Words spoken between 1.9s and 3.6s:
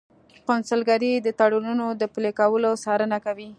د پلي کولو څارنه کوي